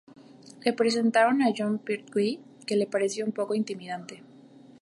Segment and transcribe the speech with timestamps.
[0.65, 4.23] Le presentaron a Jon Pertwee, que le pareció un poco intimidante.